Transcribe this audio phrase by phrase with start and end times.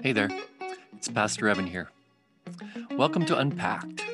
[0.00, 0.30] Hey there,
[0.92, 1.88] it's Pastor Evan here.
[2.92, 4.04] Welcome to Unpacked.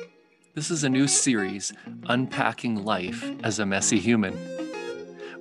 [0.55, 1.73] This is a new series,
[2.07, 4.35] Unpacking Life as a Messy Human.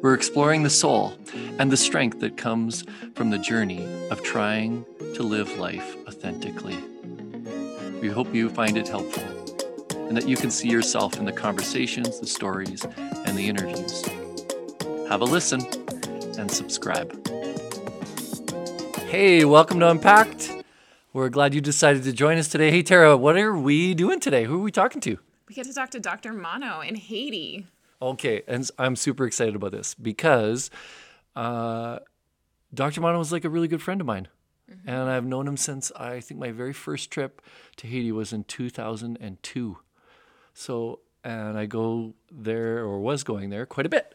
[0.02, 1.16] We're exploring the soul
[1.58, 2.84] and the strength that comes
[3.14, 4.84] from the journey of trying
[5.14, 6.76] to live life authentically.
[8.02, 9.24] We hope you find it helpful
[9.96, 12.84] and that you can see yourself in the conversations, the stories,
[13.24, 14.04] and the interviews.
[15.08, 15.62] Have a listen
[16.38, 17.23] and subscribe.
[19.06, 20.50] Hey, welcome to Unpacked.
[21.12, 22.70] We're glad you decided to join us today.
[22.70, 24.44] Hey, Tara, what are we doing today?
[24.44, 25.18] Who are we talking to?
[25.48, 26.32] We get to talk to Dr.
[26.32, 27.66] Mono in Haiti.
[28.02, 30.70] Okay, and I'm super excited about this because
[31.36, 32.00] uh,
[32.72, 33.00] Dr.
[33.00, 34.28] Mono was like a really good friend of mine.
[34.70, 34.88] Mm-hmm.
[34.88, 37.42] And I've known him since I think my very first trip
[37.76, 39.78] to Haiti was in 2002.
[40.54, 44.14] So, and I go there or was going there quite a bit.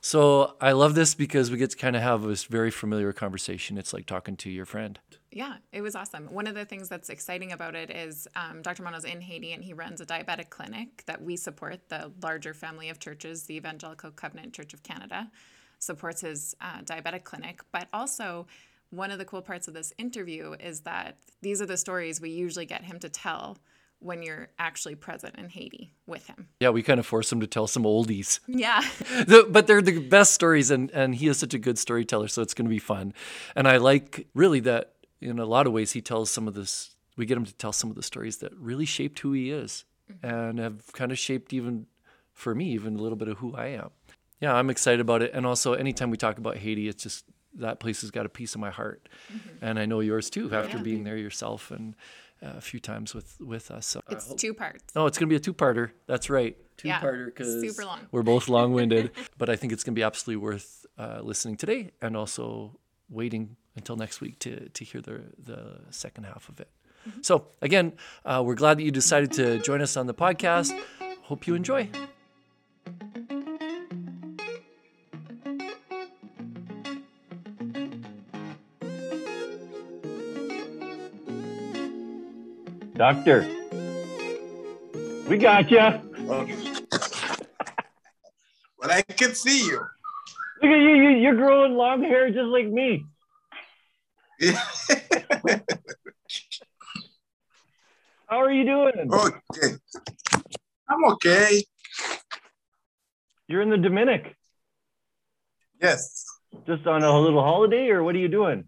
[0.00, 3.78] So I love this because we get to kind of have this very familiar conversation.
[3.78, 4.98] It's like talking to your friend.
[5.30, 6.32] Yeah, it was awesome.
[6.32, 8.82] One of the things that's exciting about it is um, Dr.
[8.82, 11.88] Mono's in Haiti and he runs a diabetic clinic that we support.
[11.88, 15.30] The larger family of churches, the Evangelical Covenant Church of Canada,
[15.78, 17.60] supports his uh, diabetic clinic.
[17.72, 18.46] But also,
[18.90, 22.30] one of the cool parts of this interview is that these are the stories we
[22.30, 23.58] usually get him to tell
[24.00, 26.48] when you're actually present in Haiti with him.
[26.60, 28.40] Yeah, we kind of force him to tell some oldies.
[28.46, 28.82] Yeah.
[29.48, 32.54] but they're the best stories and and he is such a good storyteller, so it's
[32.54, 33.12] going to be fun.
[33.56, 36.94] And I like really that in a lot of ways he tells some of this
[37.16, 39.84] we get him to tell some of the stories that really shaped who he is
[40.10, 40.26] mm-hmm.
[40.26, 41.86] and have kind of shaped even
[42.32, 43.90] for me even a little bit of who I am.
[44.40, 47.24] Yeah, I'm excited about it and also anytime we talk about Haiti it's just
[47.54, 49.08] that place has got a piece of my heart.
[49.32, 49.64] Mm-hmm.
[49.64, 50.82] And I know yours too after yeah.
[50.82, 51.96] being there yourself and
[52.42, 53.86] a few times with with us.
[53.86, 54.84] So it's two parts.
[54.94, 55.90] Oh, it's going to be a two-parter.
[56.06, 58.00] That's right, two-parter because yeah, super long.
[58.12, 61.92] We're both long-winded, but I think it's going to be absolutely worth uh, listening today
[62.00, 62.78] and also
[63.08, 66.70] waiting until next week to to hear the the second half of it.
[67.08, 67.20] Mm-hmm.
[67.22, 67.92] So again,
[68.24, 70.78] uh, we're glad that you decided to join us on the podcast.
[71.22, 71.88] Hope you enjoy.
[82.98, 83.46] Doctor,
[85.28, 85.78] we got you.
[86.26, 86.48] well,
[88.90, 89.78] I can see you.
[90.60, 91.10] Look at you, you.
[91.10, 93.04] You're growing long hair just like me.
[98.26, 99.08] How are you doing?
[99.12, 99.76] Okay.
[100.88, 101.62] I'm okay.
[103.46, 104.34] You're in the Dominic.
[105.80, 106.24] Yes.
[106.66, 108.64] Just on a little holiday, or what are you doing?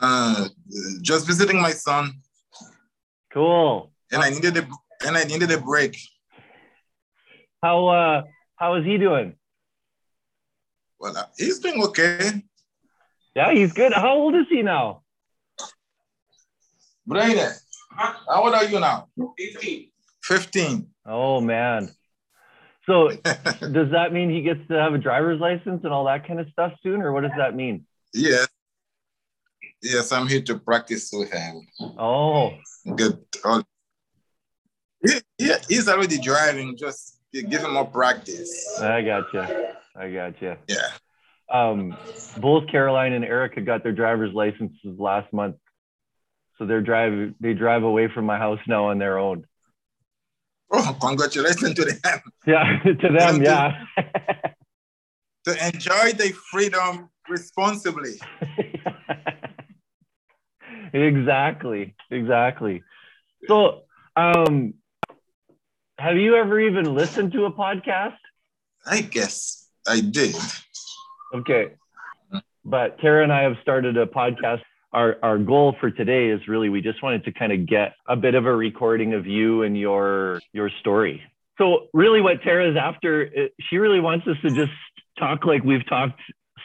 [0.00, 0.48] Uh,
[1.00, 2.14] just visiting my son.
[3.32, 3.92] Cool.
[4.10, 4.66] And I needed a
[5.06, 5.96] and I needed a break.
[7.62, 8.22] How uh
[8.56, 9.34] how is he doing?
[10.98, 12.42] Well, uh, he's doing okay.
[13.34, 13.92] Yeah, he's good.
[13.92, 15.02] How old is he now?
[17.06, 17.50] Brandon,
[17.96, 19.08] how old are you now?
[19.38, 19.90] 15.
[20.22, 20.86] 15.
[21.06, 21.90] Oh man.
[22.86, 23.08] So
[23.60, 26.48] does that mean he gets to have a driver's license and all that kind of
[26.52, 27.86] stuff soon, or what does that mean?
[28.12, 28.48] Yes.
[29.82, 31.66] Yes, I'm here to practice with him.
[31.98, 32.52] Oh,
[32.94, 33.18] Good.
[33.44, 33.62] Oh,
[35.04, 35.20] he,
[35.68, 36.76] he's already driving.
[36.76, 38.78] Just give him more practice.
[38.80, 39.44] I got you.
[39.96, 40.56] I got you.
[40.68, 40.88] Yeah.
[41.50, 41.96] Um,
[42.38, 45.56] both Caroline and Erica got their driver's licenses last month,
[46.56, 49.44] so they're drive they drive away from my house now on their own.
[50.70, 52.20] Oh, congratulations to them.
[52.46, 53.84] Yeah, to them, yeah.
[55.44, 58.14] to enjoy their freedom responsibly.
[60.92, 62.82] exactly, exactly.
[63.48, 63.82] So,
[64.16, 64.74] um,
[65.98, 68.16] have you ever even listened to a podcast?
[68.86, 70.34] I guess I did.
[71.34, 71.72] Okay.
[72.64, 74.62] But Tara and I have started a podcast.
[74.92, 78.14] Our, our goal for today is really we just wanted to kind of get a
[78.14, 81.22] bit of a recording of you and your your story.
[81.58, 83.30] So really what Tara is after,
[83.70, 84.72] she really wants us to just
[85.18, 86.20] talk like we've talked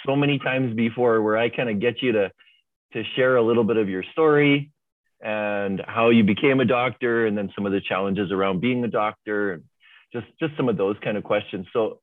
[0.05, 2.31] so many times before, where I kind of get you to
[2.97, 4.71] to share a little bit of your story
[5.21, 8.87] and how you became a doctor and then some of the challenges around being a
[8.87, 9.61] doctor
[10.13, 11.67] just just some of those kind of questions.
[11.73, 11.99] So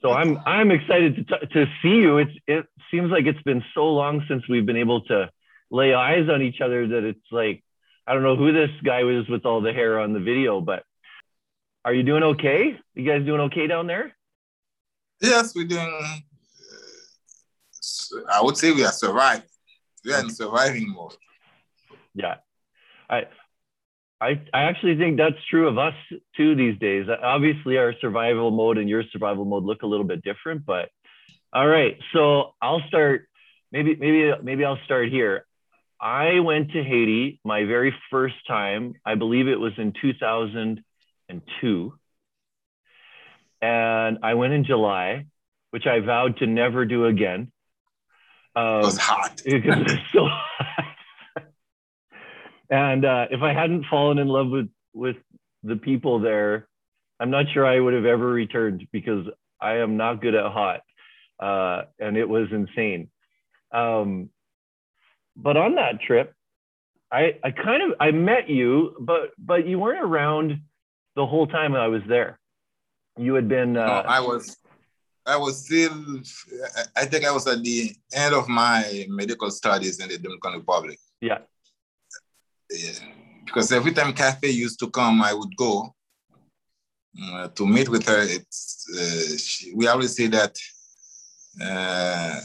[0.00, 2.18] so i'm i'm excited to, t- to see you.
[2.18, 5.30] It's it seems like it's been so long since we've been able to
[5.70, 7.62] lay eyes on each other that it's like
[8.06, 10.84] i don't know who this guy was with all the hair on the video but
[11.84, 12.78] are you doing okay?
[12.94, 14.16] You guys doing okay down there?
[15.20, 16.16] Yes we're doing uh,
[18.32, 19.42] i would say we are surviving
[20.04, 21.16] we're in surviving mode.
[22.14, 22.36] Yeah.
[23.08, 23.24] I
[24.20, 25.94] I, I actually think that's true of us
[26.36, 27.06] too these days.
[27.22, 30.88] Obviously, our survival mode and your survival mode look a little bit different, but
[31.52, 31.96] all right.
[32.12, 33.28] So I'll start.
[33.70, 35.46] Maybe maybe maybe I'll start here.
[36.00, 38.94] I went to Haiti my very first time.
[39.04, 41.92] I believe it was in 2002.
[43.60, 45.26] And I went in July,
[45.70, 47.50] which I vowed to never do again.
[48.58, 49.40] Um, it was hot.
[49.44, 50.84] Because it was so hot.
[52.70, 55.16] and uh, if I hadn't fallen in love with, with
[55.62, 56.68] the people there,
[57.20, 59.26] I'm not sure I would have ever returned because
[59.60, 60.80] I am not good at hot.
[61.40, 63.10] Uh, and it was insane.
[63.72, 64.30] Um,
[65.36, 66.34] but on that trip,
[67.10, 70.60] I, I kind of I met you, but but you weren't around
[71.16, 72.38] the whole time I was there.
[73.16, 73.76] You had been.
[73.76, 74.56] Uh, no, I was.
[75.28, 75.92] I was still.
[76.96, 80.98] I think I was at the end of my medical studies in the Dominican Republic.
[81.20, 81.38] Yeah.
[82.70, 82.98] Yeah.
[83.44, 85.94] Because every time Kathy used to come, I would go
[87.22, 88.22] uh, to meet with her.
[88.22, 90.56] It's uh, she, we always say that
[91.62, 92.40] uh,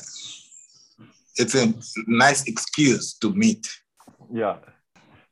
[1.38, 1.74] it's a
[2.08, 3.66] nice excuse to meet.
[4.32, 4.58] Yeah.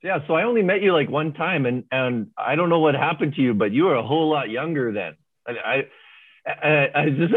[0.04, 0.20] Yeah.
[0.28, 3.36] So I only met you like one time and, and I don't know what happened
[3.36, 5.16] to you, but you were a whole lot younger then.
[5.48, 5.84] I, I,
[6.46, 7.34] I, I just,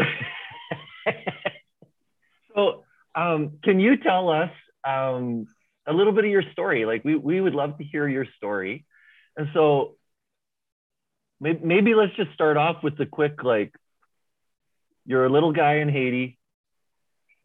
[2.55, 4.51] so um, can you tell us
[4.83, 5.47] um,
[5.87, 6.85] a little bit of your story?
[6.85, 8.85] Like we, we would love to hear your story.
[9.37, 9.95] And so
[11.39, 13.73] maybe, maybe let's just start off with the quick, like
[15.05, 16.39] you're a little guy in Haiti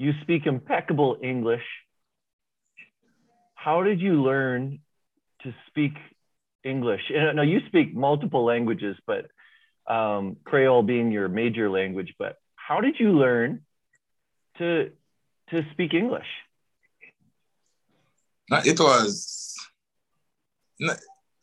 [0.00, 1.62] you speak impeccable English.
[3.54, 4.78] How did you learn
[5.42, 5.92] to speak
[6.64, 7.02] English?
[7.10, 9.26] Now you speak multiple languages, but
[9.90, 12.14] um, Creole being your major language.
[12.18, 13.62] But how did you learn
[14.58, 14.90] to
[15.50, 16.30] to speak English?
[18.64, 19.56] It was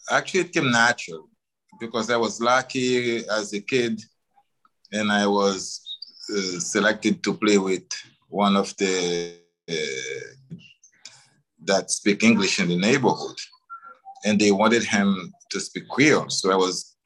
[0.09, 1.29] actually it came natural
[1.79, 4.01] because I was lucky as a kid,
[4.91, 5.81] and I was
[6.35, 7.87] uh, selected to play with
[8.29, 9.35] one of the
[9.69, 10.27] uh,
[11.65, 13.37] that speak English in the neighborhood,
[14.25, 16.29] and they wanted him to speak Creole.
[16.29, 16.96] So I was,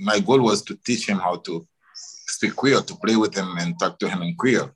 [0.00, 3.78] my goal was to teach him how to speak Creole, to play with him and
[3.78, 4.70] talk to him in Creole.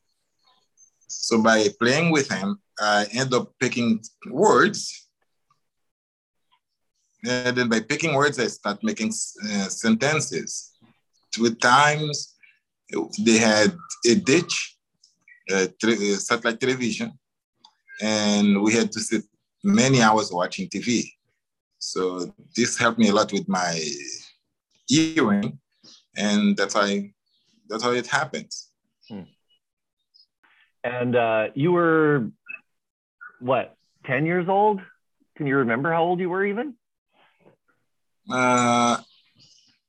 [1.07, 4.01] So by playing with him, I end up picking
[4.31, 5.09] words.
[7.27, 10.73] And then by picking words, I start making uh, sentences.
[11.33, 12.35] Two times,
[13.19, 13.75] they had
[14.07, 14.77] a ditch
[15.51, 15.67] uh,
[16.19, 17.13] satellite television,
[18.03, 19.25] and we had to sit
[19.63, 21.11] many hours watching TV.
[21.79, 23.81] So this helped me a lot with my
[24.87, 25.59] hearing,
[26.17, 26.87] and that's how
[27.69, 28.71] that's how it happens.
[29.09, 29.23] Hmm.
[30.83, 32.31] And uh, you were
[33.41, 33.77] what,
[34.07, 34.81] ten years old?
[35.37, 36.75] Can you remember how old you were even?
[38.31, 38.99] Uh,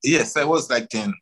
[0.03, 1.13] yes, I was like ten.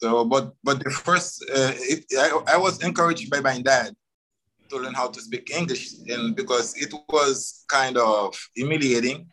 [0.00, 3.94] So, but but the first, uh, it, I, I was encouraged by my dad
[4.70, 9.26] to learn how to speak English, and because it was kind of humiliating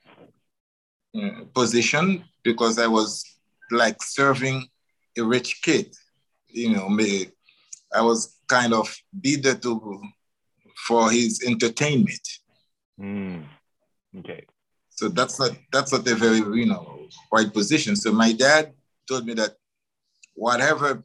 [1.15, 3.25] uh, position because I was
[3.71, 4.69] like serving
[5.17, 5.93] a rich kid,
[6.47, 6.87] you know.
[6.87, 7.27] Me,
[7.93, 10.01] I was kind of be there to
[10.87, 12.25] for his entertainment.
[12.99, 13.43] Mm.
[14.19, 14.45] Okay.
[14.89, 17.97] So that's not that's not a very you know right position.
[17.97, 18.71] So my dad
[19.09, 19.55] told me that
[20.35, 21.03] whatever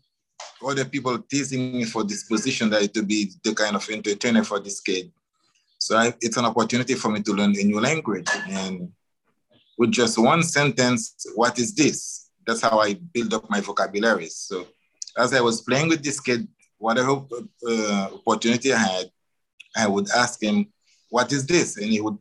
[0.65, 4.61] other people teasing me for this position that to be the kind of entertainer for
[4.61, 5.11] this kid.
[5.79, 8.29] So I, it's an opportunity for me to learn a new language.
[8.49, 8.93] And
[9.81, 11.01] with just one sentence,
[11.35, 12.29] what is this?
[12.47, 14.27] That's how I build up my vocabulary.
[14.27, 14.67] So
[15.17, 16.47] as I was playing with this kid,
[16.77, 17.23] whatever
[17.67, 19.07] uh, opportunity I had,
[19.75, 20.67] I would ask him,
[21.09, 21.79] what is this?
[21.79, 22.19] And he would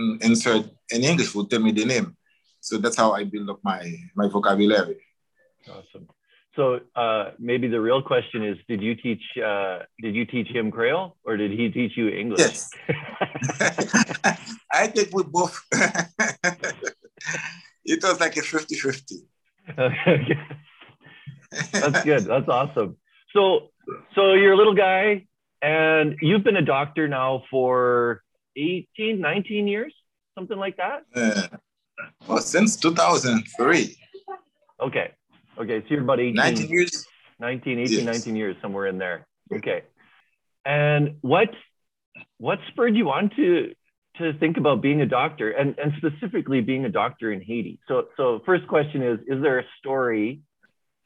[0.00, 2.16] mm, insert in English, would tell me the name.
[2.60, 3.82] So that's how I build up my,
[4.16, 4.96] my vocabulary.
[5.68, 6.08] Awesome.
[6.58, 9.22] So uh, maybe the real question is: Did you teach?
[9.38, 12.40] Uh, did you teach him Creole, or did he teach you English?
[12.40, 12.68] Yes.
[14.72, 15.56] I think we both.
[17.84, 19.12] it was like a 50-50.
[19.78, 20.38] Okay.
[21.72, 22.24] That's good.
[22.24, 22.96] That's awesome.
[23.32, 23.68] So,
[24.16, 25.26] so you're a little guy,
[25.62, 28.24] and you've been a doctor now for
[28.56, 29.94] 18, 19 years,
[30.36, 31.04] something like that.
[31.14, 31.56] Uh,
[32.26, 33.96] well, since 2003.
[34.80, 35.12] Okay.
[35.60, 37.06] Okay, so you're about 18, 19 years.
[37.40, 38.04] 19, 18, yes.
[38.04, 39.26] 19 years, somewhere in there.
[39.52, 39.82] Okay.
[40.64, 41.48] And what
[42.38, 43.74] what spurred you on to
[44.18, 47.80] to think about being a doctor and, and specifically being a doctor in Haiti?
[47.88, 50.42] So so first question is, is there a story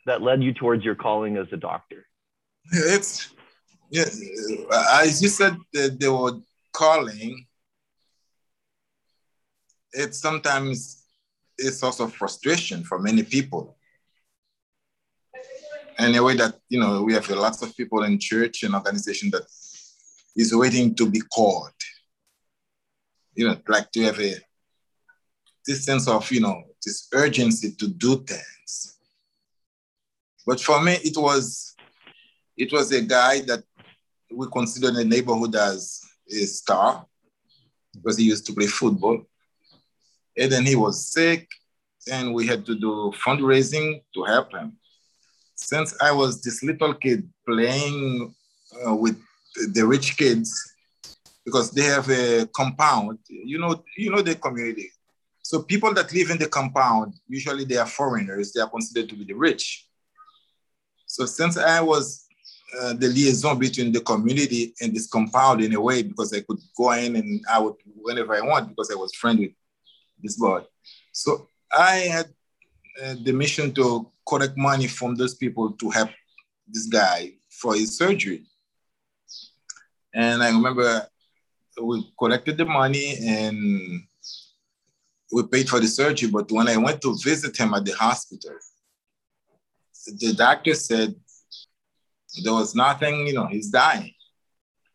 [0.06, 2.06] that led you towards your calling as a doctor?
[2.73, 3.30] It's
[3.90, 4.04] yeah,
[4.92, 6.40] as you said they were
[6.73, 7.47] calling.
[9.94, 11.04] It's sometimes
[11.59, 13.76] it's also frustration for many people
[15.99, 19.30] in a way that you know we have lots of people in church and organization
[19.30, 19.44] that
[20.37, 21.72] is waiting to be called
[23.34, 24.34] you know, like to have a
[25.66, 28.99] this sense of, you know, this urgency to do things.
[30.46, 31.75] But for me, it was
[32.56, 33.62] it was a guy that
[34.30, 37.06] we consider in the neighborhood as a star
[37.94, 39.22] because he used to play football.
[40.37, 41.46] And then he was sick,
[42.11, 44.78] and we had to do fundraising to help him.
[45.62, 48.35] Since I was this little kid playing
[48.85, 49.16] uh, with
[49.75, 50.50] the rich kids,
[51.45, 54.90] because they have a compound, you know, you know the community.
[55.42, 58.52] So people that live in the compound, usually they are foreigners.
[58.52, 59.87] They are considered to be the rich.
[61.07, 62.26] So since I was
[62.81, 66.59] uh, the liaison between the community and this compound in a way, because I could
[66.76, 69.52] go in and out whenever I want, because I was friend with
[70.23, 70.62] this boy.
[71.12, 72.26] So I had
[73.02, 76.11] uh, the mission to collect money from those people to help
[76.67, 78.45] this guy for his surgery.
[80.14, 81.07] And I remember
[81.81, 84.02] we collected the money and
[85.33, 86.31] we paid for the surgery.
[86.31, 88.57] But when I went to visit him at the hospital,
[90.07, 91.14] the doctor said
[92.43, 94.12] there was nothing, you know, he's dying.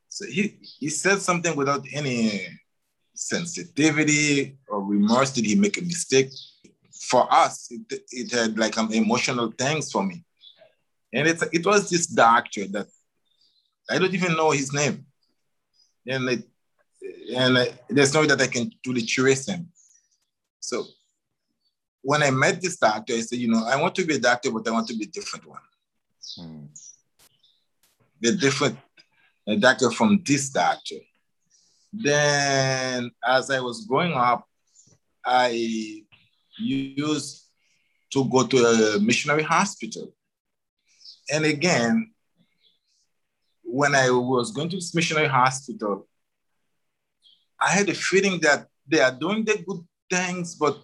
[0.10, 2.48] So he, he said something without any
[3.14, 5.32] sensitivity or remorse.
[5.32, 6.30] Did he make a mistake?
[7.10, 10.24] For us, it, it had like an emotional things for me.
[11.14, 12.88] And it's, it was this doctor that
[13.90, 15.06] I don't even know his name.
[16.06, 16.44] And, it,
[17.34, 19.70] and uh, there's no way that I can truly trace him.
[20.60, 20.86] So
[22.02, 24.52] when I met this doctor, I said, you know, I want to be a doctor,
[24.52, 25.62] but I want to be a different one.
[26.36, 26.66] Hmm.
[28.26, 28.78] A different
[29.48, 30.96] a doctor from this doctor.
[31.94, 34.46] Then as I was growing up,
[35.26, 36.04] I
[36.60, 37.46] used
[38.12, 40.14] to go to a missionary hospital.
[41.32, 42.12] And again,
[43.64, 46.08] when I was going to this missionary hospital,
[47.60, 50.78] I had a feeling that they are doing the good things, but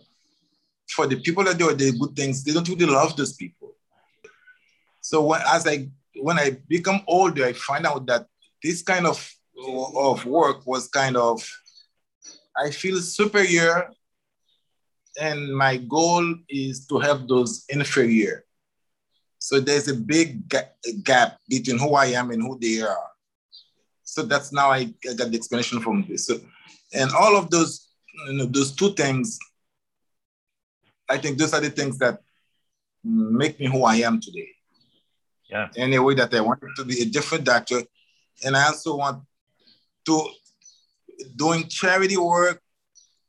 [0.89, 3.75] for the people that do the good things, they don't really love those people.
[5.01, 8.27] So when, as I when I become older, I find out that
[8.61, 9.33] this kind of
[9.95, 11.43] of work was kind of
[12.57, 13.89] I feel superior,
[15.19, 18.45] and my goal is to help those inferior.
[19.39, 20.47] So there's a big
[21.03, 23.09] gap between who I am and who they are.
[24.03, 26.27] So that's now I, I got the explanation from this.
[26.27, 26.39] So,
[26.93, 27.89] and all of those,
[28.27, 29.39] you know, those two things
[31.09, 32.21] I think those are the things that
[33.03, 34.49] make me who I am today.
[35.49, 35.69] Yeah.
[35.75, 37.81] In a way that I wanted to be a different doctor.
[38.43, 39.23] And I also want
[40.07, 40.29] to
[41.35, 42.61] doing charity work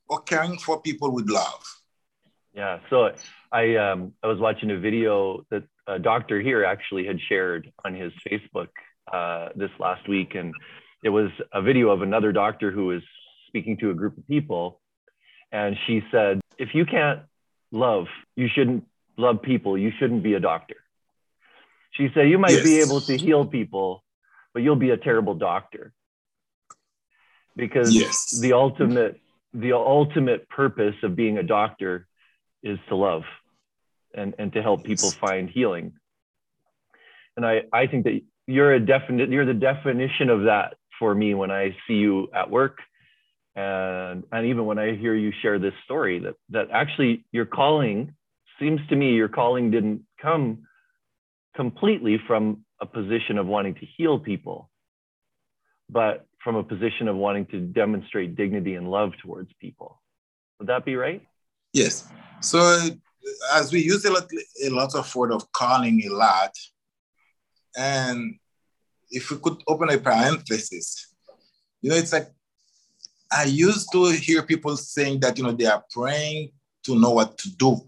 [0.09, 1.63] or caring for people with love.
[2.55, 2.79] Yeah.
[2.91, 3.11] So
[3.53, 7.95] I um, I was watching a video that a doctor here actually had shared on
[7.95, 8.69] his Facebook
[9.13, 10.55] uh, this last week, and
[11.03, 13.03] it was a video of another doctor who was
[13.49, 14.81] speaking to a group of people,
[15.53, 17.23] and she said, "If you can't
[17.75, 18.07] love.
[18.37, 18.85] You shouldn't
[19.19, 19.77] love people.
[19.77, 20.77] You shouldn't be a doctor.
[21.91, 22.65] She said, You might yes.
[22.65, 24.03] be able to heal people,
[24.55, 25.93] but you'll be a terrible doctor.
[27.57, 28.39] Because yes.
[28.41, 29.21] the ultimate
[29.55, 32.07] the ultimate purpose of being a doctor
[32.63, 33.23] is to love
[34.15, 35.93] and, and to help people find healing.
[37.37, 41.35] And I, I think that you're a definite you're the definition of that for me
[41.35, 42.79] when I see you at work.
[43.57, 48.17] And and even when i hear you share this story that that actually your calling
[48.59, 50.65] seems to me your calling didn't come
[51.55, 54.71] completely from a position of wanting to heal people
[55.89, 60.01] but from a position of wanting to demonstrate dignity and love towards people
[60.59, 61.23] would that be right
[61.73, 62.09] yes
[62.41, 62.59] so
[63.55, 64.29] as we use a lot,
[64.65, 66.53] a lot of word of calling a lot
[67.77, 68.37] and
[69.11, 71.15] if we could open a parenthesis
[71.81, 72.29] you know it's like
[73.35, 76.51] I used to hear people saying that, you know, they are praying
[76.85, 77.81] to know what to do.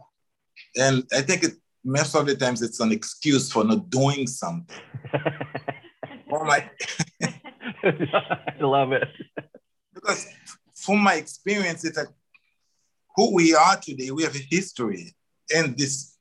[0.76, 1.52] And I think it,
[1.84, 4.76] most of the times it's an excuse for not doing something.
[6.28, 6.70] or like,
[7.84, 9.08] I love it.
[9.94, 10.26] because
[10.74, 12.08] from my experience, it's like
[13.16, 15.14] who we are today, we have a history.
[15.54, 16.16] And this,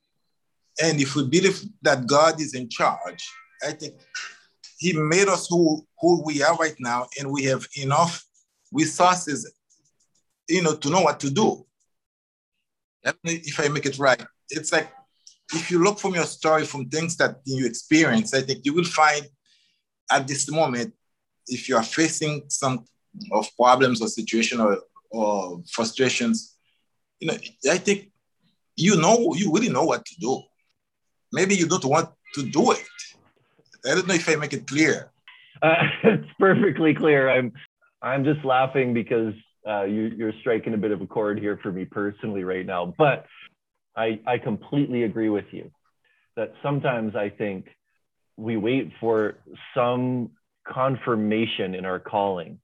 [0.81, 3.23] and if we believe that God is in charge,
[3.65, 3.95] I think
[4.77, 8.23] He made us who, who we are right now, and we have enough
[8.71, 9.51] resources,
[10.47, 11.65] you know, to know what to do.
[13.23, 14.91] If I make it right, it's like
[15.53, 18.83] if you look from your story, from things that you experience, I think you will
[18.83, 19.27] find
[20.11, 20.93] at this moment,
[21.47, 22.85] if you are facing some
[23.31, 26.55] of problems or situation or, or frustrations,
[27.19, 27.37] you know,
[27.71, 28.11] I think
[28.75, 30.41] you know, you really know what to do.
[31.31, 32.83] Maybe you don't want to do it.
[33.85, 35.11] I don't know if I make it clear.
[35.61, 37.29] Uh, it's perfectly clear.
[37.29, 37.53] I'm
[38.01, 39.33] I'm just laughing because
[39.65, 42.93] Uh, you, you're striking a bit of a chord here for me personally right now,
[43.03, 43.25] but
[43.95, 45.71] I, I completely agree with you
[46.37, 47.65] that sometimes I think
[48.37, 49.17] we wait for
[49.73, 50.29] some
[50.67, 52.59] confirmation in our calling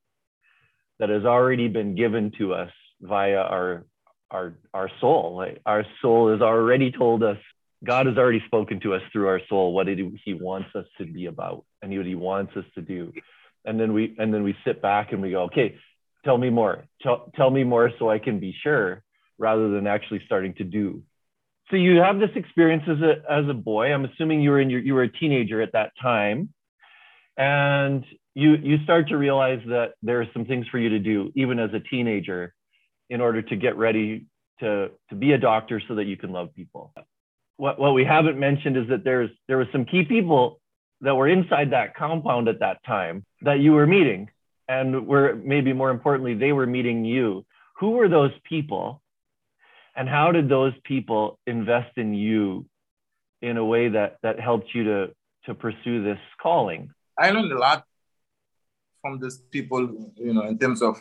[0.99, 3.85] that has already been given to us via our
[4.29, 5.45] our our soul.
[5.65, 7.37] Our soul has already told us.
[7.83, 11.25] God has already spoken to us through our soul what He wants us to be
[11.25, 13.11] about and what He wants us to do,
[13.65, 15.75] and then we and then we sit back and we go, okay,
[16.23, 16.85] tell me more.
[17.01, 19.03] Tell tell me more so I can be sure,
[19.39, 21.01] rather than actually starting to do.
[21.71, 23.93] So you have this experience as a as a boy.
[23.93, 26.53] I'm assuming you were in your you were a teenager at that time,
[27.37, 31.31] and you you start to realize that there are some things for you to do
[31.35, 32.53] even as a teenager
[33.09, 34.25] in order to get ready
[34.61, 36.93] to, to be a doctor so that you can love people.
[37.57, 40.59] What, what we haven't mentioned is that there's there was some key people
[41.01, 44.29] that were inside that compound at that time that you were meeting
[44.67, 47.45] and were maybe more importantly they were meeting you
[47.79, 49.01] who were those people
[49.95, 52.65] and how did those people invest in you
[53.41, 55.07] in a way that that helped you to
[55.45, 56.91] to pursue this calling
[57.25, 57.81] i learned a lot
[59.01, 59.81] from these people
[60.27, 60.93] you know in terms of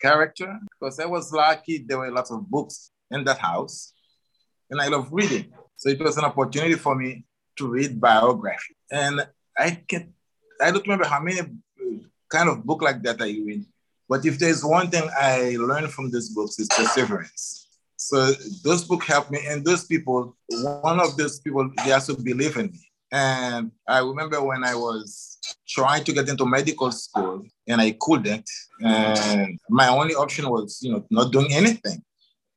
[0.00, 3.92] character because I was lucky there were lots of books in that house
[4.70, 5.52] and I love reading.
[5.76, 7.24] So it was an opportunity for me
[7.56, 8.76] to read biography.
[8.90, 10.12] And I can
[10.60, 11.44] I don't remember how many uh,
[12.28, 13.64] kind of book like that I read.
[14.08, 17.68] But if there's one thing I learned from these books is perseverance.
[17.96, 18.32] So
[18.64, 19.40] those books helped me.
[19.46, 22.87] And those people, one of those people, they also believe in me.
[23.10, 28.48] And I remember when I was trying to get into medical school and I couldn't.
[28.80, 32.02] And my only option was, you know, not doing anything.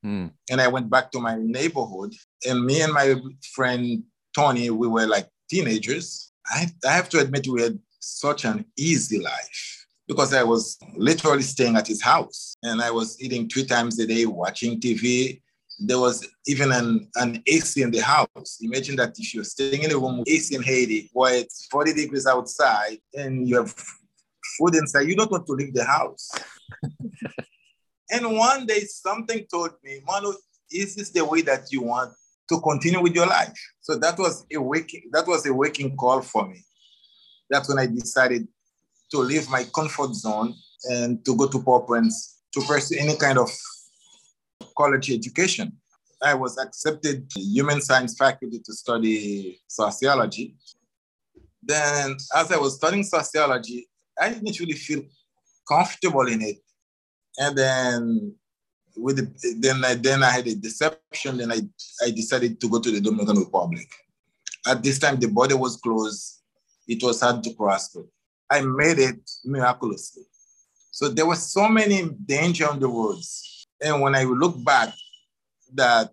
[0.06, 0.32] Mm.
[0.50, 2.14] And I went back to my neighborhood.
[2.48, 3.16] And me and my
[3.54, 4.04] friend
[4.36, 6.32] Tony, we were like teenagers.
[6.48, 11.44] I, I have to admit, we had such an easy life because I was literally
[11.44, 15.42] staying at his house and I was eating three times a day, watching TV,
[15.84, 18.60] there was even an, an AC in the house.
[18.62, 21.94] Imagine that if you're staying in a room with AC in Haiti where it's 40
[21.94, 23.74] degrees outside and you have
[24.58, 26.30] food inside, you don't want to leave the house.
[28.12, 30.34] and one day something told me, Manu,
[30.72, 32.14] is this the way that you want
[32.50, 33.54] to continue with your life?
[33.82, 36.64] So that was a waking, that was a waking call for me.
[37.50, 38.48] That's when I decided
[39.12, 40.54] to leave my comfort zone
[40.86, 43.50] and to go to Port to pursue any kind of
[44.82, 45.68] college education.
[46.32, 50.56] I was accepted to human science faculty to study sociology.
[51.64, 53.88] Then, as I was studying sociology,
[54.20, 55.04] I didn't really feel
[55.68, 56.58] comfortable in it.
[57.38, 58.36] And then,
[59.06, 59.26] with the,
[59.60, 61.38] then I then I had a deception.
[61.38, 61.60] Then I
[62.06, 63.90] I decided to go to the Dominican Republic.
[64.68, 66.42] At this time, the border was closed.
[66.88, 67.96] It was hard to cross.
[68.50, 70.24] I made it miraculously.
[70.92, 71.98] So there was so many
[72.36, 74.94] danger on the roads and when I look back,
[75.74, 76.12] that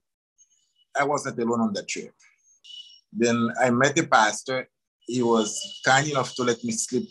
[0.99, 2.13] I wasn't alone on that trip.
[3.13, 4.69] Then I met a pastor.
[5.07, 7.09] He was kind enough to let me sleep,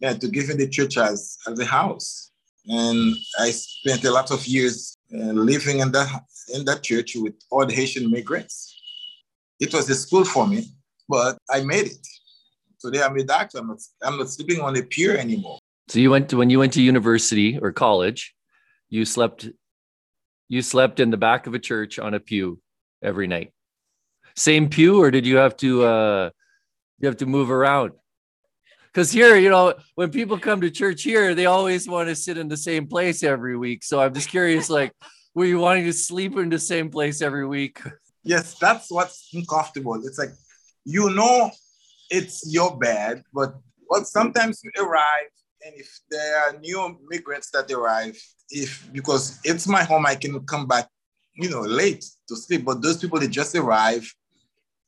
[0.00, 2.30] yeah, to give me the church as, as a house.
[2.66, 6.22] And I spent a lot of years uh, living in that,
[6.54, 8.74] in that church with all the Haitian migrants.
[9.60, 10.66] It was a school for me,
[11.08, 12.06] but I made it.
[12.80, 13.58] Today I'm a doctor.
[13.58, 15.58] I'm not, I'm not sleeping on a pier anymore.
[15.88, 18.34] So you went to, when you went to university or college,
[18.90, 19.48] you slept
[20.48, 22.60] you slept in the back of a church on a pew
[23.02, 23.52] every night.
[24.36, 26.30] Same pew, or did you have to uh,
[26.98, 27.92] you have to move around?
[28.86, 32.38] Because here, you know, when people come to church here, they always want to sit
[32.38, 33.84] in the same place every week.
[33.84, 34.92] So I'm just curious, like,
[35.34, 37.80] were you wanting to sleep in the same place every week?
[38.24, 39.94] Yes, that's what's uncomfortable.
[40.04, 40.30] It's like
[40.84, 41.50] you know
[42.10, 43.54] it's your bed, but
[43.88, 45.30] well, sometimes you arrive,
[45.64, 48.16] and if there are new migrants that arrive,
[48.50, 50.88] if because it's my home, I can come back,
[51.34, 52.64] you know, late to sleep.
[52.64, 54.10] But those people they just arrive,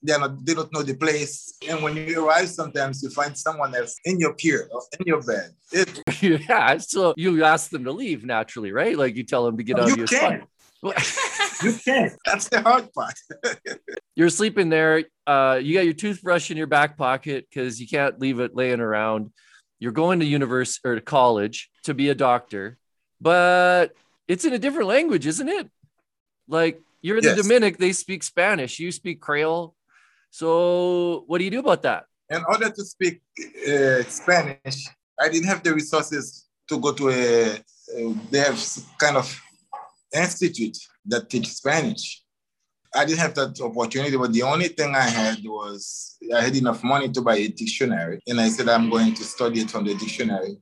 [0.03, 1.55] they're not, they don't know the place.
[1.69, 5.23] And when you arrive, sometimes you find someone else in your peer or in your
[5.23, 5.51] bed.
[5.73, 6.03] It,
[6.49, 8.97] yeah, so you ask them to leave naturally, right?
[8.97, 10.41] Like you tell them to get out of your spot.
[11.63, 12.13] you can't.
[12.25, 13.15] That's the hard part.
[14.17, 15.05] You're sleeping there.
[15.27, 18.81] Uh, you got your toothbrush in your back pocket because you can't leave it laying
[18.81, 19.31] around.
[19.81, 22.79] You're going to university or to college to be a doctor
[23.21, 23.95] but
[24.27, 25.69] it's in a different language, isn't it?
[26.49, 27.37] Like you're in yes.
[27.37, 29.75] the Dominic, they speak Spanish, you speak Creole.
[30.31, 32.05] So what do you do about that?
[32.31, 33.21] In order to speak
[33.69, 34.89] uh, Spanish,
[35.19, 38.61] I didn't have the resources to go to a, uh, they have
[38.99, 39.41] kind of
[40.15, 42.20] institute that teach Spanish.
[42.95, 46.83] I didn't have that opportunity, but the only thing I had was I had enough
[46.83, 48.21] money to buy a dictionary.
[48.27, 50.57] And I said, I'm going to study it from the dictionary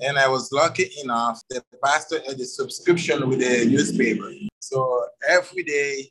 [0.00, 4.30] And I was lucky enough, that the pastor had a subscription with the newspaper.
[4.60, 6.10] So every day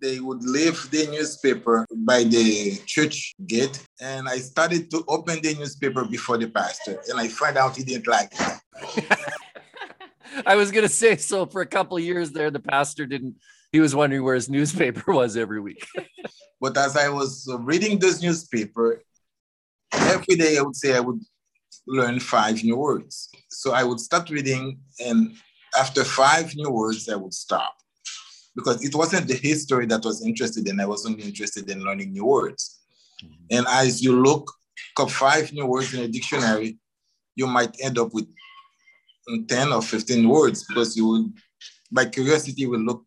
[0.00, 3.82] they would leave the newspaper by the church gate.
[4.00, 7.00] And I started to open the newspaper before the pastor.
[7.08, 9.04] And I find out he didn't like it.
[10.46, 13.36] I was going to say, so for a couple years there, the pastor didn't,
[13.72, 15.84] he was wondering where his newspaper was every week.
[16.60, 19.02] but as I was reading this newspaper,
[19.92, 21.20] every day I would say I would
[21.86, 23.30] learn five new words.
[23.48, 25.34] So I would start reading, and
[25.78, 27.74] after five new words, I would stop
[28.54, 30.78] because it wasn't the history that was interested in.
[30.78, 32.80] I was only interested in learning new words.
[33.24, 33.56] Mm-hmm.
[33.56, 34.52] And as you look
[34.98, 36.78] up five new words in a dictionary,
[37.34, 38.26] you might end up with
[39.48, 41.32] 10 or 15 words because you would,
[41.90, 43.06] by curiosity, will look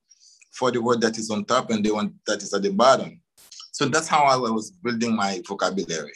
[0.56, 3.20] for the word that is on top and the one that is at the bottom.
[3.72, 6.14] So that's how I was building my vocabulary.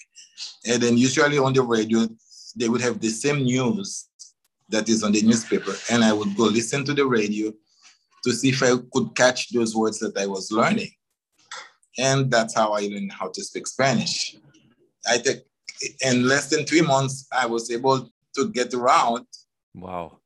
[0.65, 2.07] And then usually on the radio,
[2.55, 4.07] they would have the same news
[4.69, 5.73] that is on the newspaper.
[5.91, 7.51] And I would go listen to the radio
[8.23, 10.91] to see if I could catch those words that I was learning.
[11.97, 14.37] And that's how I learned how to speak Spanish.
[15.09, 15.39] I think
[16.05, 19.25] in less than three months, I was able to get around.
[19.75, 20.19] Wow.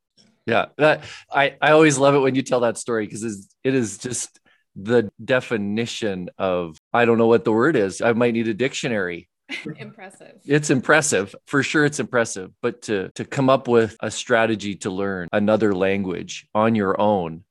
[0.46, 0.68] Yeah.
[0.78, 3.24] That I, I always love it when you tell that story because
[3.64, 4.40] it is just
[4.76, 8.02] the definition of I don't know what the word is.
[8.02, 9.30] I might need a dictionary
[9.78, 10.40] impressive.
[10.46, 11.36] It's impressive.
[11.46, 15.74] For sure it's impressive, but to to come up with a strategy to learn another
[15.74, 17.44] language on your own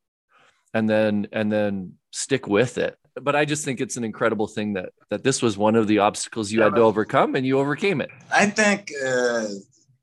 [0.75, 2.96] and then and then stick with it.
[3.20, 5.98] But I just think it's an incredible thing that that this was one of the
[5.98, 8.11] obstacles you had to overcome and you overcame it.
[8.33, 9.44] I think uh,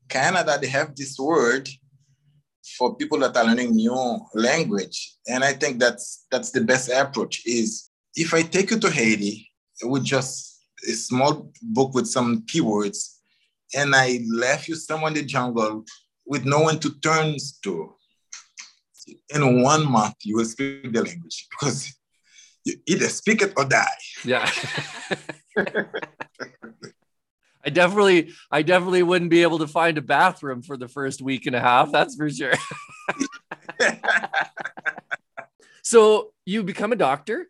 [0.08, 1.68] Canada they have this word
[2.80, 7.42] for people that are learning new language and I think that's that's the best approach
[7.46, 9.50] is if I take you to Haiti
[9.82, 10.50] with just
[10.88, 13.16] a small book with some keywords,
[13.74, 15.84] and I left you somewhere in the jungle
[16.26, 17.94] with no one to turn to.
[19.34, 21.92] In one month, you will speak the language because
[22.64, 23.86] you either speak it or die.
[24.24, 24.48] Yeah.
[27.70, 31.46] I definitely, I definitely wouldn't be able to find a bathroom for the first week
[31.46, 31.92] and a half.
[31.92, 32.52] That's for sure.
[35.84, 37.46] so you become a doctor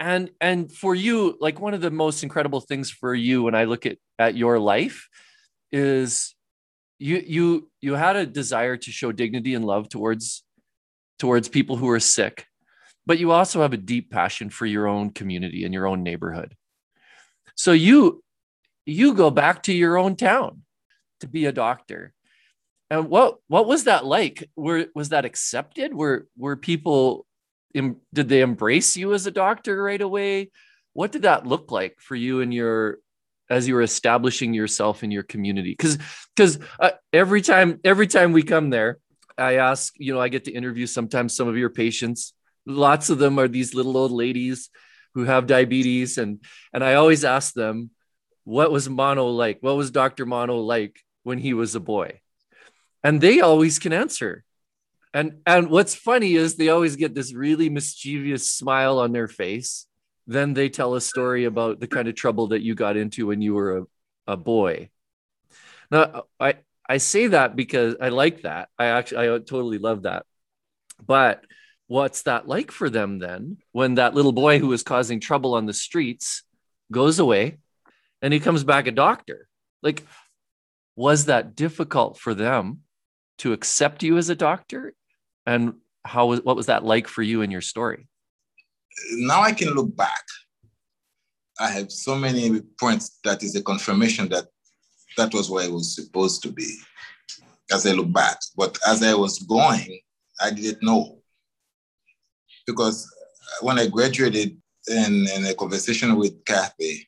[0.00, 3.64] and and for you like one of the most incredible things for you when i
[3.64, 5.08] look at at your life
[5.72, 6.34] is
[6.98, 10.44] you you you had a desire to show dignity and love towards
[11.18, 12.46] towards people who are sick
[13.06, 16.54] but you also have a deep passion for your own community and your own neighborhood
[17.56, 18.22] so you
[18.88, 20.62] you go back to your own town
[21.20, 22.12] to be a doctor
[22.90, 27.26] and what what was that like were was that accepted were were people
[27.74, 30.50] did they embrace you as a doctor right away?
[30.94, 32.98] What did that look like for you and your
[33.50, 35.72] as you were establishing yourself in your community?
[35.72, 35.98] Because
[36.34, 38.98] because uh, every time every time we come there,
[39.36, 42.32] I ask you know I get to interview sometimes some of your patients.
[42.66, 44.70] Lots of them are these little old ladies
[45.14, 47.90] who have diabetes, and and I always ask them,
[48.48, 49.58] what was Mono like?
[49.60, 52.20] What was Doctor Mono like when he was a boy?
[53.04, 54.44] And they always can answer
[55.14, 59.86] and and what's funny is they always get this really mischievous smile on their face.
[60.26, 63.40] Then they tell a story about the kind of trouble that you got into when
[63.40, 63.84] you were a,
[64.32, 64.90] a boy.
[65.90, 66.56] Now I
[66.88, 68.68] I say that because I like that.
[68.78, 70.26] I actually I totally love that.
[71.04, 71.44] But
[71.86, 75.64] what's that like for them then when that little boy who was causing trouble on
[75.64, 76.42] the streets
[76.92, 77.58] goes away
[78.22, 79.48] and he comes back a doctor?
[79.82, 80.04] Like
[80.98, 82.80] was that difficult for them
[83.38, 84.94] to accept you as a doctor?
[85.46, 88.08] And how was what was that like for you in your story?
[89.12, 90.24] Now i can look back.
[91.60, 94.46] I have so many points that is a confirmation that
[95.16, 96.70] that was where i was supposed to be
[97.72, 98.38] as i look back.
[98.56, 100.00] But as i was going
[100.40, 101.20] i didn't know.
[102.66, 103.08] Because
[103.60, 107.07] when i graduated in, in a conversation with kathy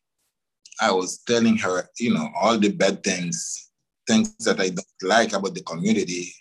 [0.81, 3.71] i was telling her you know all the bad things
[4.07, 6.33] things that i don't like about the community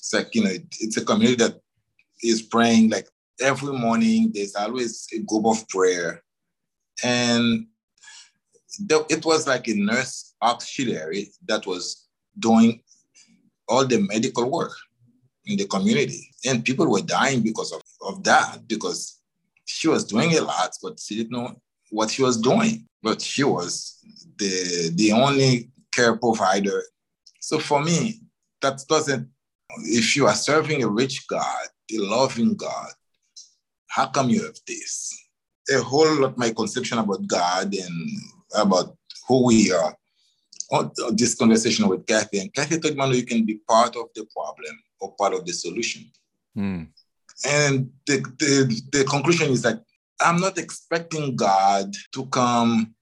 [0.00, 1.60] it's like, you know, it, it's a community that
[2.22, 3.06] is praying like
[3.40, 4.32] every morning.
[4.34, 6.22] There's always a group of prayer.
[7.04, 7.66] And
[8.88, 12.82] it was like a nurse auxiliary that was doing
[13.68, 14.72] all the medical work
[15.46, 16.30] in the community.
[16.46, 19.20] And people were dying because of, of that, because
[19.66, 22.86] she was doing a lot, but she didn't know what she was doing.
[23.02, 23.98] But she was
[24.36, 26.82] the, the only care provider.
[27.40, 28.20] So for me,
[28.60, 29.28] that doesn't
[29.84, 32.90] if you are serving a rich God, a loving God,
[33.88, 35.16] how come you have this?
[35.72, 38.10] A whole lot my conception about God and
[38.54, 38.96] about
[39.28, 39.96] who we are
[41.12, 44.78] this conversation with Kathy, and Kathy told me you can be part of the problem
[45.00, 46.10] or part of the solution.
[46.56, 46.88] Mm.
[47.46, 49.82] And the, the, the conclusion is that
[50.20, 52.94] I'm not expecting God to come,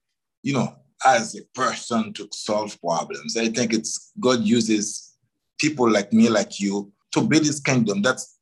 [0.43, 3.37] you know, as a person to solve problems.
[3.37, 5.15] I think it's God uses
[5.59, 8.01] people like me, like you, to build his kingdom.
[8.01, 8.37] That's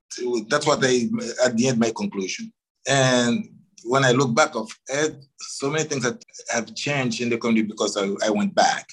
[0.47, 1.09] that's what I
[1.45, 2.51] at the end my conclusion.
[2.87, 3.49] And
[3.83, 4.69] when I look back, of
[5.39, 8.87] so many things that have changed in the community because I, I went back,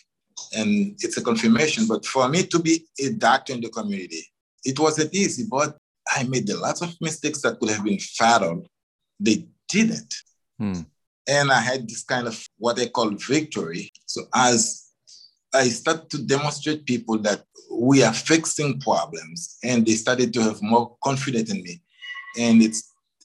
[0.57, 1.87] and it's a confirmation.
[1.87, 4.25] But for me to be a doctor in the community,
[4.65, 5.45] it wasn't easy.
[5.51, 5.77] But
[6.15, 8.67] I made a lot of mistakes that could have been fatal.
[9.19, 10.13] They didn't.
[10.59, 10.81] Hmm.
[11.27, 13.91] And I had this kind of what I call victory.
[14.07, 14.59] So as
[15.55, 20.59] I started to demonstrate people that we are fixing problems, and they started to have
[20.63, 21.81] more confidence in me,
[22.39, 22.81] and it's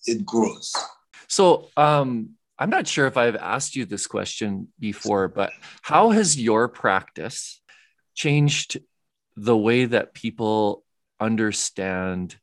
[0.06, 0.74] it grows.
[1.28, 6.40] So um, I'm not sure if I've asked you this question before, but how has
[6.40, 7.62] your practice
[8.16, 8.80] changed
[9.36, 10.84] the way that people
[11.20, 12.38] understand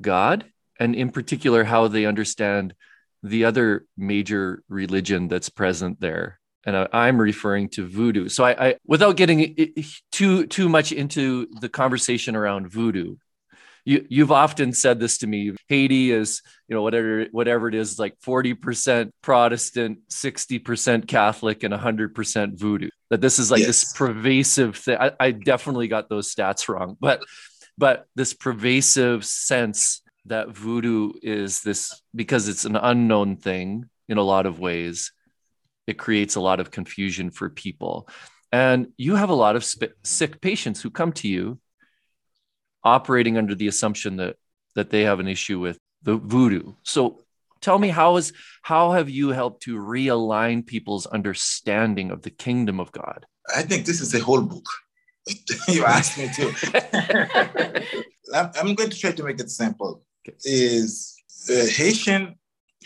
[0.00, 0.44] God,
[0.78, 2.74] and in particular, how they understand
[3.22, 6.38] the other major religion that's present there?
[6.64, 8.28] and I'm referring to voodoo.
[8.28, 9.74] So I, I, without getting
[10.12, 13.16] too too much into the conversation around voodoo,
[13.84, 15.52] you you've often said this to me.
[15.68, 21.64] Haiti is you know whatever whatever it is like forty percent Protestant, sixty percent Catholic,
[21.64, 22.90] and hundred percent voodoo.
[23.10, 23.66] That this is like yes.
[23.66, 24.98] this pervasive thing.
[25.00, 27.22] I, I definitely got those stats wrong, but
[27.76, 34.22] but this pervasive sense that voodoo is this because it's an unknown thing in a
[34.22, 35.12] lot of ways
[35.86, 38.08] it creates a lot of confusion for people.
[38.52, 41.58] And you have a lot of sp- sick patients who come to you
[42.84, 44.36] operating under the assumption that
[44.74, 46.72] that they have an issue with the voodoo.
[46.82, 47.20] So
[47.60, 48.32] tell me how is
[48.62, 53.26] how have you helped to realign people's understanding of the kingdom of God?
[53.54, 54.66] I think this is a whole book.
[55.68, 57.84] you asked me to.
[58.34, 60.02] I'm going to try to make it simple.
[60.44, 61.14] Is
[61.48, 62.36] Haitian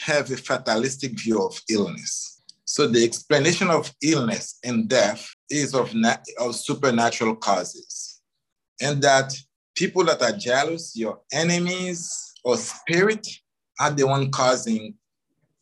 [0.01, 2.37] have a fatalistic view of illness
[2.68, 8.20] so the explanation of illness and death is of, nat- of supernatural causes.
[8.83, 9.33] And that
[9.77, 13.27] people that are jealous, your enemies or spirit,
[13.79, 14.94] are the one causing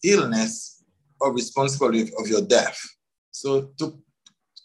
[0.03, 0.83] illness
[1.21, 2.81] or responsibility of your death.
[3.31, 4.03] So to,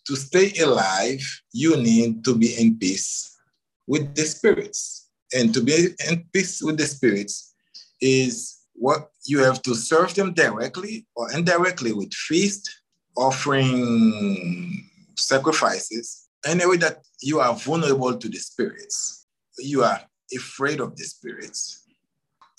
[0.08, 3.38] to stay alive, you need to be in peace
[3.86, 5.09] with the spirits.
[5.34, 7.54] And to be in peace with the spirits
[8.02, 12.70] is what you have to serve them directly or indirectly with feast,
[13.16, 19.28] offering sacrifices, in a way that you are vulnerable to the spirits.
[19.58, 20.02] You are
[20.34, 21.86] afraid of the spirits.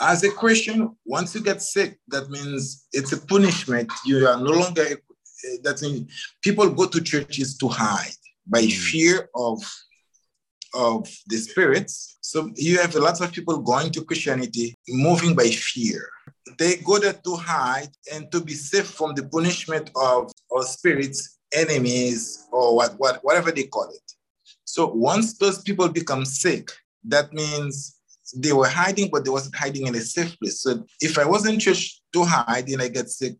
[0.00, 3.90] As a Christian, once you get sick, that means it's a punishment.
[4.04, 4.84] You are no longer,
[5.62, 6.10] that means
[6.42, 8.72] people go to churches to hide by mm.
[8.72, 9.62] fear of
[10.74, 12.18] of the spirits.
[12.20, 16.08] So you have a lot of people going to Christianity moving by fear.
[16.58, 21.38] They go there to hide and to be safe from the punishment of, of spirits,
[21.52, 24.12] enemies, or what, what, whatever they call it.
[24.64, 26.70] So once those people become sick,
[27.04, 27.96] that means
[28.36, 30.60] they were hiding, but they wasn't hiding in a safe place.
[30.60, 33.34] So if I was in church to hide and I get sick,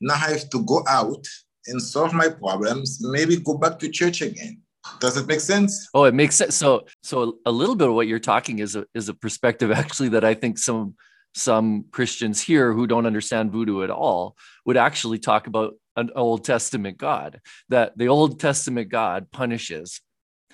[0.00, 1.26] now I have to go out
[1.66, 4.62] and solve my problems, maybe go back to church again.
[5.00, 5.88] Does it make sense?
[5.94, 6.54] Oh, it makes sense.
[6.54, 10.10] So, so a little bit of what you're talking is a is a perspective actually
[10.10, 10.94] that I think some
[11.34, 16.44] some Christians here who don't understand voodoo at all would actually talk about an Old
[16.44, 17.40] Testament God.
[17.68, 20.00] That the Old Testament God punishes,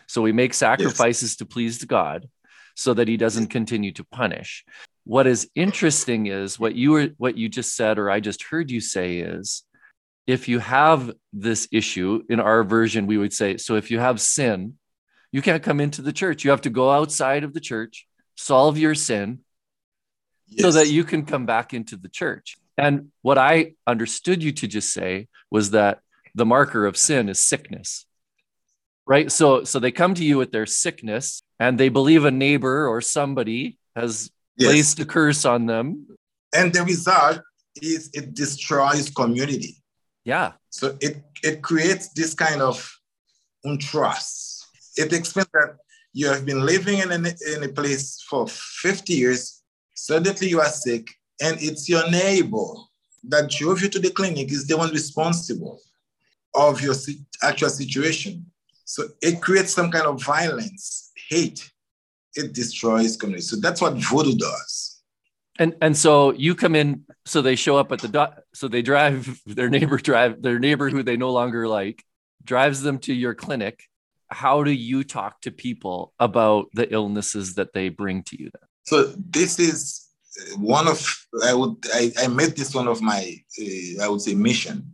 [0.06, 1.36] so we make sacrifices yes.
[1.36, 2.28] to please God,
[2.74, 4.64] so that He doesn't continue to punish.
[5.04, 8.70] What is interesting is what you were what you just said, or I just heard
[8.70, 9.64] you say is
[10.26, 14.20] if you have this issue in our version, we would say, so if you have
[14.20, 14.74] sin,
[15.32, 16.44] you can't come into the church.
[16.44, 18.06] You have to go outside of the church,
[18.36, 19.40] solve your sin,
[20.46, 20.62] yes.
[20.62, 22.56] so that you can come back into the church.
[22.78, 26.00] And what I understood you to just say was that
[26.34, 28.06] the marker of sin is sickness.
[29.06, 29.30] Right?
[29.30, 33.00] So so they come to you with their sickness and they believe a neighbor or
[33.02, 34.70] somebody has yes.
[34.70, 36.06] placed a curse on them.
[36.54, 37.40] And the result
[37.82, 39.76] is it destroys community.
[40.24, 40.52] Yeah.
[40.70, 42.90] So it, it creates this kind of
[43.64, 44.64] untrust.
[44.96, 45.76] It explains that
[46.12, 47.16] you have been living in a,
[47.54, 49.62] in a place for 50 years,
[49.94, 51.08] suddenly you are sick,
[51.42, 52.66] and it's your neighbor
[53.24, 55.80] that drove you to the clinic is the one responsible
[56.54, 56.94] of your
[57.42, 58.46] actual situation.
[58.84, 61.70] So it creates some kind of violence, hate.
[62.36, 63.42] It destroys community.
[63.42, 64.73] So that's what voodoo does.
[65.58, 69.40] And and so you come in, so they show up at the so they drive
[69.46, 72.04] their neighbor drive their neighbor who they no longer like
[72.42, 73.84] drives them to your clinic.
[74.28, 78.68] How do you talk to people about the illnesses that they bring to you then?
[78.82, 80.08] So this is
[80.56, 81.00] one of
[81.44, 84.92] I would I, I made this one of my uh, I would say mission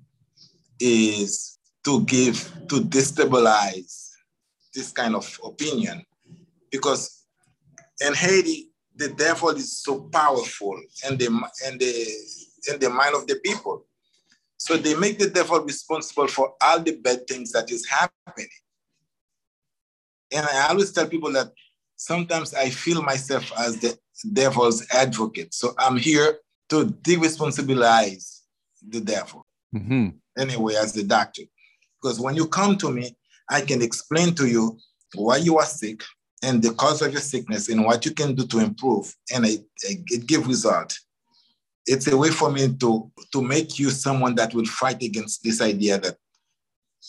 [0.79, 4.11] is to give to destabilize
[4.75, 6.05] this kind of opinion
[6.71, 7.25] because
[8.01, 8.70] in Haiti
[9.01, 11.27] the devil is so powerful and the
[11.67, 11.93] and the
[12.71, 13.87] in the mind of the people.
[14.59, 18.51] So they make the devil responsible for all the bad things that is happening.
[20.31, 21.51] And I always tell people that
[21.97, 23.99] sometimes I feel myself as the
[24.35, 25.55] devil's advocate.
[25.55, 28.43] So I'm here to de-responsibilize
[28.87, 29.47] the devil.
[29.75, 30.09] Mm-hmm.
[30.39, 31.43] Anyway, as the doctor.
[32.01, 33.17] Because when you come to me,
[33.49, 34.79] I can explain to you
[35.15, 36.03] why you are sick
[36.43, 39.15] and the cause of your sickness and what you can do to improve.
[39.33, 40.99] And it, it gives result.
[41.87, 45.61] It's a way for me to, to make you someone that will fight against this
[45.61, 46.17] idea that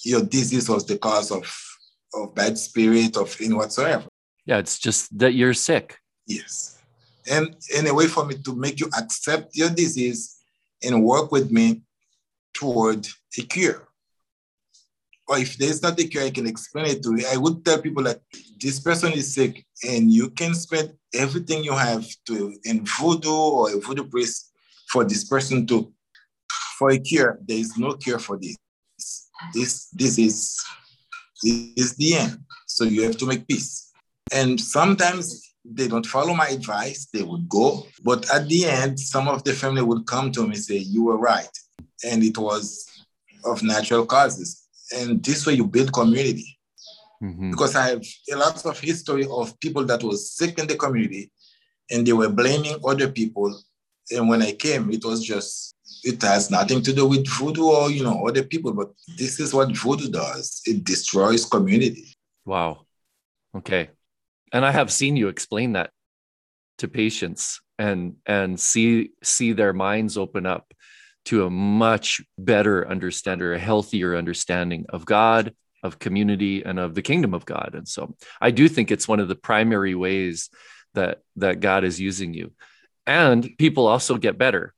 [0.04, 1.52] your disease was the cause of,
[2.13, 4.06] of bad spirit, of in whatsoever.
[4.46, 5.98] Yeah, it's just that you're sick.
[6.26, 6.80] Yes.
[7.30, 10.38] And in a way for me to make you accept your disease
[10.84, 11.84] and work with me
[12.54, 13.88] toward a cure.
[15.32, 17.26] Or if there's not a cure, I can explain it to you.
[17.32, 18.20] I would tell people that
[18.60, 23.72] this person is sick and you can spend everything you have to in voodoo or
[23.72, 24.52] a voodoo priest
[24.89, 25.94] for this person to
[26.78, 27.39] for a cure.
[27.48, 28.58] There is no cure for this.
[29.54, 30.62] This this is
[31.41, 32.39] this is the end.
[32.67, 33.89] So you have to make peace.
[34.34, 37.88] And sometimes they don't follow my advice, they would go.
[38.04, 41.06] But at the end, some of the family would come to me and say, You
[41.06, 41.58] were right.
[42.04, 42.86] And it was
[43.46, 44.61] of natural causes.
[44.94, 46.58] And this way you build community.
[47.24, 47.52] Mm-hmm.
[47.52, 51.32] Because I have a lot of history of people that was sick in the community
[51.90, 53.62] and they were blaming other people.
[54.12, 57.92] And when I came, it was just it has nothing to do with voodoo or
[57.92, 60.62] you know other people, but this is what voodoo does.
[60.66, 62.16] It destroys community.
[62.44, 62.86] Wow.
[63.56, 63.90] Okay
[64.52, 65.92] and I have seen you explain that
[66.80, 70.74] to patients and and see see their minds open up
[71.26, 75.54] to a much better understanding or a healthier understanding of God,
[75.84, 77.72] of community, and of the kingdom of God.
[77.74, 80.50] And so I do think it's one of the primary ways
[80.94, 82.52] that that God is using you.
[83.06, 84.74] And people also get better.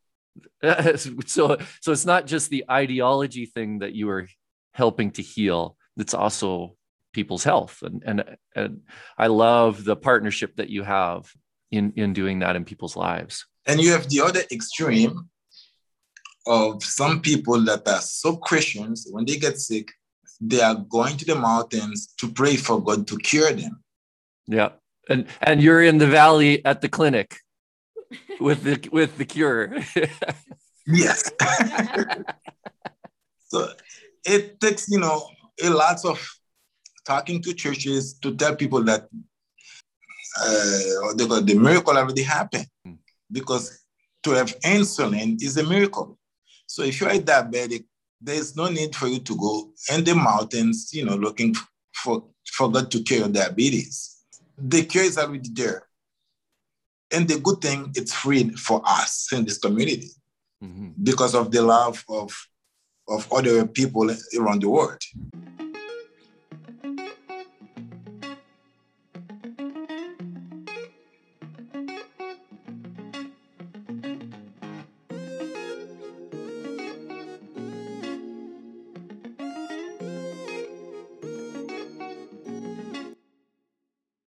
[0.95, 4.27] so so it's not just the ideology thing that you are
[4.73, 5.77] helping to heal.
[5.97, 6.75] It's also
[7.13, 8.81] people's health and and and
[9.17, 11.31] I love the partnership that you have
[11.71, 13.45] in in doing that in people's lives.
[13.65, 15.29] And you have the other extreme
[16.45, 19.91] of some people that are so Christians when they get sick,
[20.41, 23.83] they are going to the mountains to pray for God to cure them.
[24.47, 24.69] Yeah.
[25.09, 27.37] And and you're in the valley at the clinic
[28.39, 29.75] with the with the cure.
[30.87, 31.31] yes.
[33.47, 33.69] so
[34.25, 35.27] it takes, you know,
[35.61, 36.25] a lot of
[37.05, 39.07] talking to churches to tell people that
[40.39, 42.97] uh, the, the miracle already happened mm.
[43.31, 43.83] because
[44.23, 46.17] to have insulin is a miracle.
[46.73, 47.85] So if you're a diabetic,
[48.19, 51.53] there's no need for you to go in the mountains, you know, looking
[51.93, 54.17] for, for God to cure your diabetes.
[54.57, 55.83] The cure is already there.
[57.11, 60.09] And the good thing, it's free for us in this community
[60.63, 60.89] mm-hmm.
[61.03, 62.35] because of the love of,
[63.07, 65.03] of other people around the world.